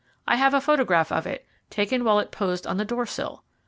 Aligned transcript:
I 0.27 0.35
have 0.37 0.55
a 0.55 0.61
photograph 0.61 1.11
of 1.11 1.27
it, 1.27 1.45
taken 1.69 2.03
while 2.03 2.17
it 2.17 2.31
posed 2.31 2.65
on 2.65 2.77
the 2.77 2.85
door 2.85 3.05
sill. 3.05 3.43